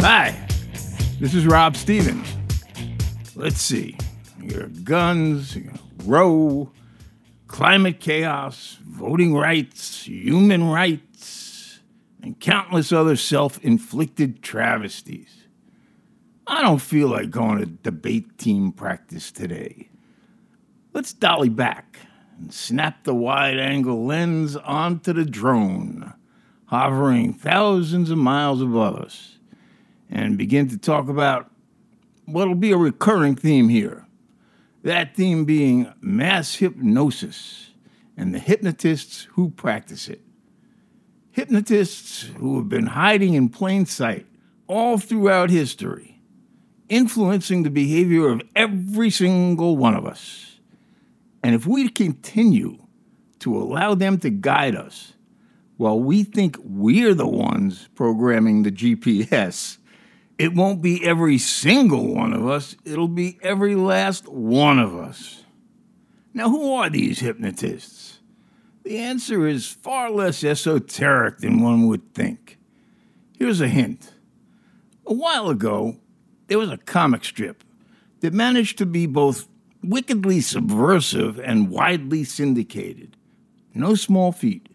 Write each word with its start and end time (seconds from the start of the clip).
Hi, 0.00 0.30
this 1.18 1.34
is 1.34 1.44
Rob 1.44 1.76
Stevens. 1.76 2.32
Let's 3.34 3.60
see. 3.60 3.98
Your 4.40 4.68
guns, 4.68 5.56
your 5.56 5.72
Roe, 6.04 6.70
climate 7.48 7.98
chaos, 7.98 8.78
voting 8.86 9.34
rights, 9.34 10.04
human 10.04 10.68
rights, 10.70 11.80
and 12.22 12.38
countless 12.38 12.92
other 12.92 13.16
self 13.16 13.62
inflicted 13.64 14.40
travesties. 14.40 15.48
I 16.46 16.62
don't 16.62 16.80
feel 16.80 17.08
like 17.08 17.30
going 17.30 17.58
to 17.58 17.66
debate 17.66 18.38
team 18.38 18.70
practice 18.70 19.32
today. 19.32 19.90
Let's 20.94 21.12
dolly 21.12 21.48
back 21.48 21.98
and 22.38 22.54
snap 22.54 23.02
the 23.02 23.14
wide 23.14 23.58
angle 23.58 24.06
lens 24.06 24.56
onto 24.56 25.12
the 25.12 25.24
drone, 25.24 26.14
hovering 26.66 27.34
thousands 27.34 28.10
of 28.10 28.18
miles 28.18 28.62
above 28.62 28.94
us, 28.94 29.37
and 30.10 30.38
begin 30.38 30.68
to 30.68 30.78
talk 30.78 31.08
about 31.08 31.50
what'll 32.24 32.54
be 32.54 32.72
a 32.72 32.76
recurring 32.76 33.36
theme 33.36 33.68
here. 33.68 34.06
That 34.82 35.16
theme 35.16 35.44
being 35.44 35.92
mass 36.00 36.56
hypnosis 36.56 37.70
and 38.16 38.34
the 38.34 38.38
hypnotists 38.38 39.28
who 39.32 39.50
practice 39.50 40.08
it. 40.08 40.22
Hypnotists 41.30 42.22
who 42.38 42.56
have 42.56 42.68
been 42.68 42.86
hiding 42.86 43.34
in 43.34 43.48
plain 43.48 43.86
sight 43.86 44.26
all 44.66 44.98
throughout 44.98 45.50
history 45.50 46.18
influencing 46.88 47.62
the 47.62 47.70
behavior 47.70 48.28
of 48.28 48.42
every 48.56 49.10
single 49.10 49.76
one 49.76 49.94
of 49.94 50.06
us. 50.06 50.58
And 51.42 51.54
if 51.54 51.66
we 51.66 51.88
continue 51.88 52.78
to 53.40 53.56
allow 53.56 53.94
them 53.94 54.18
to 54.18 54.30
guide 54.30 54.74
us 54.74 55.12
while 55.76 55.98
we 56.00 56.24
think 56.24 56.56
we're 56.62 57.14
the 57.14 57.28
ones 57.28 57.88
programming 57.94 58.62
the 58.62 58.72
GPS, 58.72 59.77
it 60.38 60.54
won't 60.54 60.80
be 60.80 61.04
every 61.04 61.36
single 61.36 62.14
one 62.14 62.32
of 62.32 62.46
us, 62.46 62.76
it'll 62.84 63.08
be 63.08 63.38
every 63.42 63.74
last 63.74 64.28
one 64.28 64.78
of 64.78 64.96
us. 64.96 65.44
Now, 66.32 66.48
who 66.48 66.72
are 66.74 66.88
these 66.88 67.18
hypnotists? 67.18 68.20
The 68.84 68.98
answer 68.98 69.46
is 69.46 69.66
far 69.66 70.10
less 70.10 70.44
esoteric 70.44 71.38
than 71.38 71.60
one 71.60 71.88
would 71.88 72.14
think. 72.14 72.58
Here's 73.36 73.60
a 73.60 73.68
hint. 73.68 74.14
A 75.04 75.12
while 75.12 75.48
ago, 75.48 75.96
there 76.46 76.58
was 76.58 76.70
a 76.70 76.78
comic 76.78 77.24
strip 77.24 77.64
that 78.20 78.32
managed 78.32 78.78
to 78.78 78.86
be 78.86 79.06
both 79.06 79.48
wickedly 79.82 80.40
subversive 80.40 81.38
and 81.40 81.70
widely 81.70 82.24
syndicated. 82.24 83.16
No 83.74 83.94
small 83.94 84.32
feat. 84.32 84.68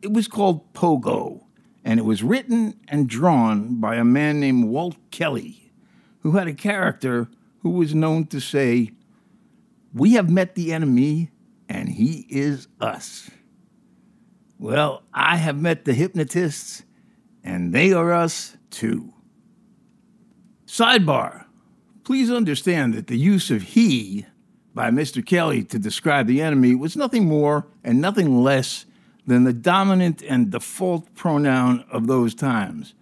It 0.00 0.12
was 0.12 0.28
called 0.28 0.72
Pogo, 0.74 1.44
and 1.84 1.98
it 1.98 2.04
was 2.04 2.22
written 2.22 2.74
and 2.88 3.08
drawn 3.08 3.80
by 3.80 3.96
a 3.96 4.04
man 4.04 4.40
named 4.40 4.66
Walt 4.66 4.96
Kelly, 5.10 5.72
who 6.20 6.32
had 6.32 6.48
a 6.48 6.54
character 6.54 7.28
who 7.60 7.70
was 7.70 7.94
known 7.94 8.26
to 8.26 8.40
say, 8.40 8.90
We 9.94 10.12
have 10.12 10.30
met 10.30 10.54
the 10.54 10.72
enemy, 10.72 11.30
and 11.68 11.88
he 11.88 12.26
is 12.28 12.68
us. 12.80 13.30
Well, 14.58 15.02
I 15.12 15.36
have 15.36 15.60
met 15.60 15.84
the 15.84 15.94
hypnotists, 15.94 16.84
and 17.42 17.72
they 17.72 17.92
are 17.92 18.12
us 18.12 18.56
too. 18.70 19.12
Sidebar 20.66 21.46
Please 22.04 22.30
understand 22.30 22.94
that 22.94 23.06
the 23.06 23.16
use 23.16 23.50
of 23.50 23.62
he 23.62 24.26
by 24.74 24.90
Mr. 24.90 25.24
Kelly 25.24 25.62
to 25.64 25.78
describe 25.78 26.26
the 26.26 26.42
enemy 26.42 26.74
was 26.74 26.96
nothing 26.96 27.26
more 27.26 27.68
and 27.84 28.00
nothing 28.00 28.42
less 28.42 28.86
than 29.26 29.44
the 29.44 29.52
dominant 29.52 30.22
and 30.22 30.50
default 30.50 31.14
pronoun 31.14 31.84
of 31.90 32.06
those 32.06 32.34
times. 32.34 32.94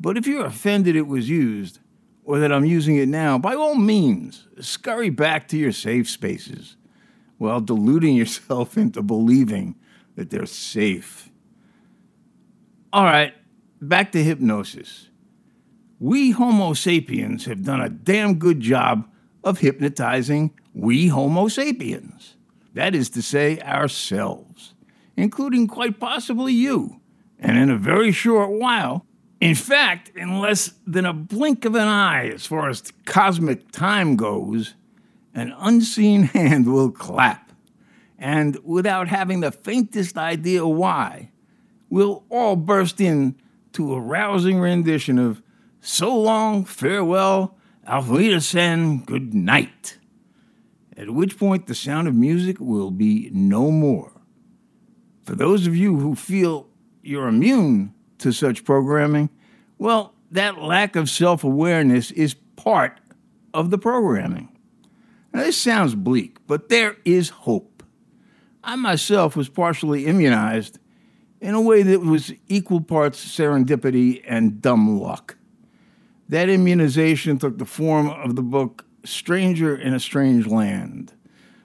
But 0.00 0.16
if 0.16 0.26
you're 0.26 0.46
offended 0.46 0.96
it 0.96 1.06
was 1.06 1.28
used, 1.28 1.78
or 2.24 2.38
that 2.38 2.52
I'm 2.52 2.64
using 2.64 2.96
it 2.96 3.08
now, 3.08 3.38
by 3.38 3.54
all 3.54 3.74
means, 3.74 4.46
scurry 4.60 5.10
back 5.10 5.48
to 5.48 5.56
your 5.56 5.72
safe 5.72 6.08
spaces 6.08 6.76
while 7.38 7.60
deluding 7.60 8.16
yourself 8.16 8.76
into 8.76 9.02
believing 9.02 9.76
that 10.16 10.30
they're 10.30 10.46
safe. 10.46 11.30
All 12.92 13.04
right, 13.04 13.34
back 13.80 14.12
to 14.12 14.22
hypnosis 14.22 15.08
we 16.02 16.32
Homo 16.32 16.74
sapiens 16.74 17.44
have 17.44 17.62
done 17.62 17.80
a 17.80 17.88
damn 17.88 18.34
good 18.34 18.58
job 18.58 19.08
of 19.44 19.60
hypnotizing 19.60 20.50
we 20.74 21.06
Homo 21.06 21.46
sapiens. 21.46 22.34
That 22.74 22.96
is 22.96 23.08
to 23.10 23.22
say, 23.22 23.60
ourselves, 23.60 24.71
including 25.16 25.66
quite 25.66 26.00
possibly 26.00 26.52
you. 26.52 27.00
And 27.38 27.58
in 27.58 27.70
a 27.70 27.76
very 27.76 28.12
short 28.12 28.50
while, 28.50 29.04
in 29.40 29.54
fact, 29.56 30.12
in 30.14 30.38
less 30.38 30.74
than 30.86 31.04
a 31.04 31.12
blink 31.12 31.64
of 31.64 31.74
an 31.74 31.88
eye 31.88 32.28
as 32.28 32.46
far 32.46 32.68
as 32.68 32.92
cosmic 33.04 33.72
time 33.72 34.14
goes, 34.14 34.74
an 35.34 35.52
unseen 35.58 36.22
hand 36.34 36.72
will 36.72 36.90
clap. 36.90 37.52
And 38.18 38.56
without 38.62 39.08
having 39.08 39.40
the 39.40 39.50
faintest 39.50 40.16
idea 40.16 40.64
why, 40.66 41.32
we'll 41.90 42.24
all 42.30 42.54
burst 42.54 43.00
in 43.00 43.34
to 43.72 43.94
a 43.94 44.00
rousing 44.00 44.60
rendition 44.60 45.18
of 45.18 45.42
so 45.80 46.16
long, 46.16 46.64
farewell, 46.64 47.56
auf 47.84 48.08
Wiedersehen, 48.08 48.98
good 49.04 49.34
night. 49.34 49.98
At 50.96 51.10
which 51.10 51.36
point 51.36 51.66
the 51.66 51.74
sound 51.74 52.06
of 52.06 52.14
music 52.14 52.60
will 52.60 52.92
be 52.92 53.28
no 53.32 53.72
more. 53.72 54.11
For 55.24 55.34
those 55.34 55.66
of 55.66 55.76
you 55.76 55.96
who 55.98 56.14
feel 56.14 56.68
you're 57.02 57.28
immune 57.28 57.94
to 58.18 58.32
such 58.32 58.64
programming, 58.64 59.30
well, 59.78 60.14
that 60.30 60.58
lack 60.58 60.96
of 60.96 61.10
self 61.10 61.44
awareness 61.44 62.10
is 62.10 62.34
part 62.56 63.00
of 63.54 63.70
the 63.70 63.78
programming. 63.78 64.48
Now, 65.32 65.40
this 65.40 65.56
sounds 65.56 65.94
bleak, 65.94 66.38
but 66.46 66.68
there 66.68 66.96
is 67.04 67.30
hope. 67.30 67.82
I 68.64 68.76
myself 68.76 69.34
was 69.34 69.48
partially 69.48 70.06
immunized 70.06 70.78
in 71.40 71.54
a 71.54 71.60
way 71.60 71.82
that 71.82 72.00
was 72.00 72.32
equal 72.48 72.80
parts 72.80 73.24
serendipity 73.24 74.22
and 74.26 74.62
dumb 74.62 75.00
luck. 75.00 75.36
That 76.28 76.48
immunization 76.48 77.38
took 77.38 77.58
the 77.58 77.64
form 77.64 78.08
of 78.08 78.36
the 78.36 78.42
book 78.42 78.84
Stranger 79.04 79.76
in 79.76 79.92
a 79.92 80.00
Strange 80.00 80.46
Land 80.46 81.12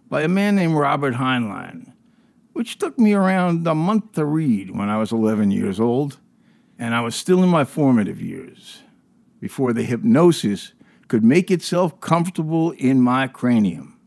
by 0.10 0.24
a 0.24 0.28
man 0.28 0.56
named 0.56 0.76
Robert 0.76 1.14
Heinlein, 1.14 1.87
which 2.58 2.80
took 2.80 2.98
me 2.98 3.14
around 3.14 3.68
a 3.68 3.76
month 3.76 4.14
to 4.14 4.26
read 4.26 4.76
when 4.76 4.90
I 4.90 4.98
was 4.98 5.12
11 5.12 5.52
years 5.52 5.80
old, 5.80 6.18
and 6.80 6.96
I 6.96 7.02
was 7.02 7.16
still 7.16 7.44
in 7.44 7.50
my 7.50 7.64
formative 7.64 8.20
years, 8.20 8.80
before 9.40 9.74
the 9.74 9.84
hypnosis 9.84 10.74
could 11.08 11.24
make 11.24 11.52
itself 11.52 12.02
comfortable 12.02 12.72
in 12.72 13.00
my 13.00 13.28
cranium. 13.28 14.00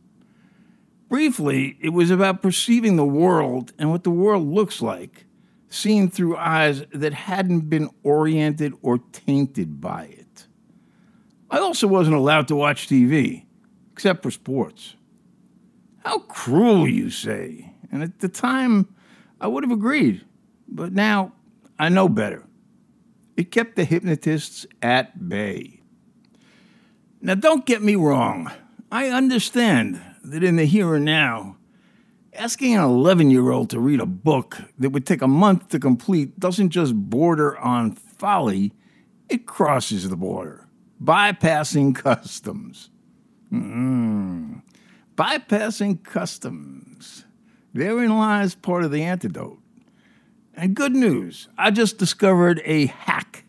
Briefly, 1.09 1.79
it 1.81 1.91
was 1.91 2.11
about 2.11 2.43
perceiving 2.43 2.97
the 2.97 3.05
world 3.05 3.73
and 3.79 3.93
what 3.93 4.03
the 4.03 4.11
world 4.11 4.49
looks 4.49 4.83
like, 4.83 5.27
seen 5.69 6.11
through 6.11 6.37
eyes 6.37 6.83
that 6.93 7.13
hadn't 7.13 7.71
been 7.71 7.89
oriented 8.03 8.75
or 8.83 8.99
tainted 9.13 9.81
by 9.81 10.07
it. 10.07 10.49
I 11.53 11.61
also 11.61 11.87
wasn't 11.87 12.17
allowed 12.17 12.49
to 12.49 12.57
watch 12.57 12.89
TV, 12.89 13.45
except 13.93 14.25
for 14.25 14.33
sports. 14.33 14.97
How 16.05 16.19
cruel, 16.19 16.89
you 16.89 17.11
say. 17.11 17.70
And 17.91 18.03
at 18.03 18.21
the 18.21 18.29
time, 18.29 18.95
I 19.41 19.47
would 19.47 19.65
have 19.65 19.73
agreed. 19.73 20.25
But 20.69 20.93
now, 20.93 21.33
I 21.79 21.89
know 21.89 22.09
better. 22.09 22.45
It 23.37 23.51
kept 23.51 23.77
the 23.77 23.85
hypnotists 23.85 24.67
at 24.83 25.29
bay. 25.29 25.81
Now, 27.21 27.35
don't 27.35 27.67
get 27.67 27.83
me 27.83 27.97
wrong. 27.97 28.51
I 28.93 29.09
understand 29.09 30.01
that 30.25 30.45
in 30.45 30.57
the 30.57 30.65
here 30.65 30.95
and 30.95 31.05
now, 31.05 31.57
asking 32.35 32.75
an 32.75 32.83
11 32.83 33.31
year 33.31 33.51
old 33.51 33.71
to 33.71 33.81
read 33.81 34.01
a 34.01 34.07
book 34.07 34.59
that 34.79 34.91
would 34.91 35.07
take 35.07 35.23
a 35.23 35.29
month 35.29 35.69
to 35.69 35.79
complete 35.79 36.39
doesn't 36.39 36.71
just 36.71 36.95
border 36.95 37.59
on 37.59 37.93
folly, 37.93 38.73
it 39.29 39.47
crosses 39.47 40.09
the 40.09 40.17
border 40.17 40.67
bypassing 41.03 41.95
customs. 41.95 42.91
Mm. 43.53 44.63
Bypassing 45.17 46.05
customs. 46.05 47.25
Therein 47.73 48.17
lies 48.17 48.55
part 48.55 48.85
of 48.85 48.91
the 48.91 49.03
antidote. 49.03 49.59
And 50.55 50.75
good 50.75 50.93
news, 50.93 51.49
I 51.57 51.71
just 51.71 51.99
discovered 51.99 52.61
a 52.65 52.87
hack 52.87 53.45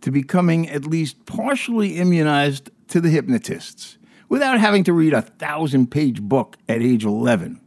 to 0.00 0.10
becoming 0.10 0.68
at 0.68 0.84
least 0.84 1.24
partially 1.24 1.96
immunized 1.96 2.70
to 2.88 3.00
the 3.00 3.08
hypnotists 3.08 3.96
without 4.28 4.60
having 4.60 4.84
to 4.84 4.92
read 4.92 5.14
a 5.14 5.22
thousand 5.22 5.90
page 5.90 6.20
book 6.20 6.56
at 6.68 6.82
age 6.82 7.04
11. 7.04 7.60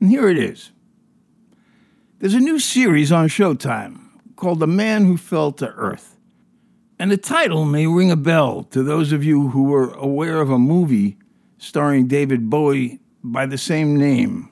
And 0.00 0.10
here 0.10 0.28
it 0.28 0.38
is. 0.38 0.72
There's 2.18 2.34
a 2.34 2.40
new 2.40 2.58
series 2.58 3.12
on 3.12 3.28
Showtime 3.28 4.00
called 4.36 4.60
The 4.60 4.66
Man 4.66 5.04
Who 5.04 5.16
Fell 5.16 5.52
to 5.52 5.68
Earth. 5.68 6.16
And 6.98 7.10
the 7.10 7.16
title 7.16 7.64
may 7.64 7.86
ring 7.86 8.10
a 8.10 8.16
bell 8.16 8.62
to 8.64 8.82
those 8.82 9.12
of 9.12 9.24
you 9.24 9.48
who 9.48 9.64
were 9.64 9.92
aware 9.94 10.40
of 10.40 10.50
a 10.50 10.58
movie 10.58 11.18
starring 11.58 12.06
David 12.06 12.48
Bowie 12.48 13.00
by 13.22 13.46
the 13.46 13.58
same 13.58 13.96
name. 13.96 14.51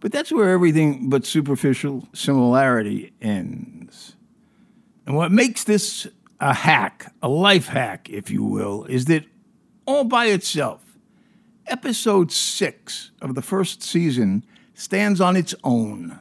But 0.00 0.12
that's 0.12 0.30
where 0.32 0.50
everything 0.50 1.08
but 1.10 1.26
superficial 1.26 2.08
similarity 2.12 3.12
ends. 3.20 4.16
And 5.06 5.16
what 5.16 5.32
makes 5.32 5.64
this 5.64 6.06
a 6.40 6.54
hack, 6.54 7.12
a 7.22 7.28
life 7.28 7.68
hack, 7.68 8.08
if 8.10 8.30
you 8.30 8.44
will, 8.44 8.84
is 8.84 9.06
that 9.06 9.24
all 9.86 10.04
by 10.04 10.26
itself, 10.26 10.98
episode 11.66 12.30
six 12.30 13.10
of 13.20 13.34
the 13.34 13.42
first 13.42 13.82
season 13.82 14.44
stands 14.74 15.20
on 15.20 15.36
its 15.36 15.54
own. 15.64 16.20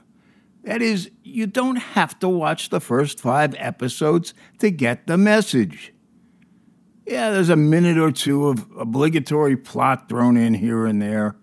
That 0.63 0.81
is, 0.81 1.11
you 1.23 1.47
don't 1.47 1.77
have 1.77 2.17
to 2.19 2.27
watch 2.27 2.69
the 2.69 2.81
first 2.81 3.21
five 3.21 3.55
episodes 3.57 4.33
to 4.59 4.71
get 4.71 5.07
the 5.07 5.17
message. 5.17 5.93
Yeah, 7.05 7.29
there's 7.31 7.49
a 7.49 7.55
minute 7.55 7.97
or 7.97 8.11
two 8.11 8.47
of 8.47 8.65
obligatory 8.77 9.55
plot 9.55 10.09
thrown 10.09 10.35
in 10.35 10.55
here 10.55 10.85
and 10.85 11.01
there, 11.01 11.37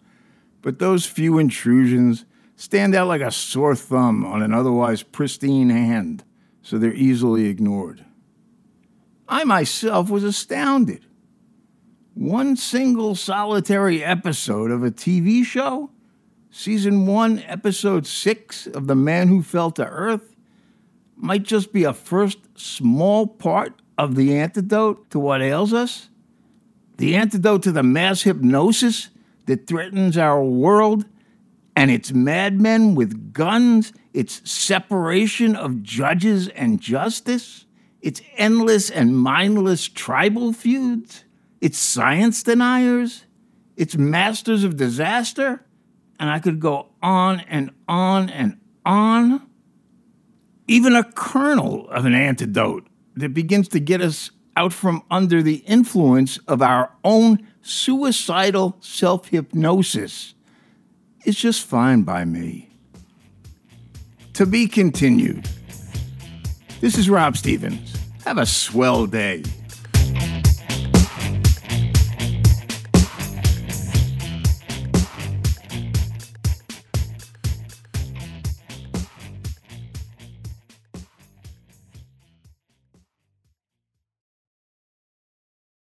but 0.64 0.78
those 0.78 1.05
few 1.05 1.38
intrusions 1.38 2.25
stand 2.56 2.94
out 2.94 3.06
like 3.06 3.20
a 3.20 3.31
sore 3.31 3.76
thumb 3.76 4.25
on 4.25 4.43
an 4.43 4.55
otherwise 4.55 5.02
pristine 5.02 5.69
hand, 5.69 6.25
so 6.62 6.78
they're 6.78 6.94
easily 6.94 7.49
ignored. 7.49 8.02
I 9.28 9.44
myself 9.44 10.08
was 10.08 10.25
astounded. 10.25 11.05
One 12.14 12.56
single 12.56 13.14
solitary 13.14 14.02
episode 14.02 14.70
of 14.70 14.82
a 14.82 14.90
TV 14.90 15.44
show, 15.44 15.90
season 16.50 17.06
one, 17.06 17.40
episode 17.46 18.06
six 18.06 18.67
of 18.67 18.87
The 18.87 18.94
Man 18.94 19.28
Who 19.28 19.43
Fell 19.43 19.70
to 19.72 19.84
Earth, 19.84 20.34
might 21.14 21.43
just 21.43 21.75
be 21.75 21.84
a 21.84 21.93
first 21.93 22.38
small 22.58 23.26
part 23.26 23.82
of 23.99 24.14
the 24.14 24.34
antidote 24.34 25.10
to 25.10 25.19
what 25.19 25.43
ails 25.43 25.75
us? 25.75 26.08
The 26.96 27.17
antidote 27.17 27.64
to 27.64 27.72
the 27.72 27.82
mass 27.82 28.22
hypnosis 28.22 29.10
that 29.46 29.67
threatens 29.67 30.17
our 30.17 30.43
world 30.43 31.05
and 31.76 31.91
its 31.91 32.12
madmen 32.12 32.94
with 32.94 33.32
guns, 33.32 33.93
its 34.12 34.49
separation 34.50 35.56
of 35.56 35.82
judges 35.82 36.49
and 36.49 36.81
justice, 36.81 37.67
its 38.00 38.20
endless 38.37 38.91
and 38.91 39.17
mindless 39.17 39.88
tribal 39.88 40.52
feuds, 40.52 41.25
its 41.61 41.79
science 41.79 42.43
deniers, 42.43 43.25
its 43.76 43.96
masters 43.96 44.62
of 44.62 44.76
disaster, 44.76 45.64
and 46.20 46.31
I 46.31 46.38
could 46.38 46.61
go 46.61 46.91
on 47.02 47.41
and 47.41 47.70
on 47.88 48.31
and 48.31 48.58
on. 48.85 49.46
Even 50.69 50.94
a 50.94 51.05
kernel 51.05 51.88
of 51.91 52.05
an 52.05 52.14
antidote 52.14 52.87
that 53.17 53.35
begins 53.35 53.69
to 53.69 53.81
get 53.81 54.00
us 54.00 54.31
out 54.56 54.72
from 54.72 55.02
under 55.10 55.42
the 55.42 55.56
influence 55.66 56.38
of 56.48 56.62
our 56.62 56.90
own 57.02 57.46
suicidal 57.62 58.76
self 58.80 59.28
hypnosis 59.28 60.34
is 61.24 61.36
just 61.36 61.64
fine 61.64 62.02
by 62.02 62.24
me. 62.24 62.70
To 64.34 64.46
be 64.46 64.66
continued. 64.66 65.48
This 66.80 66.98
is 66.98 67.08
Rob 67.08 67.36
Stevens. 67.36 67.94
Have 68.24 68.38
a 68.38 68.46
swell 68.46 69.06
day. 69.06 69.42